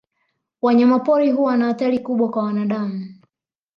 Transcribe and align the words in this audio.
Wanyama 0.61 0.99
pori 0.99 1.31
huwa 1.31 1.57
na 1.57 1.65
hatari 1.65 1.99
kubwa 1.99 2.29
ka 2.31 2.39
wanadamu. 2.39 3.19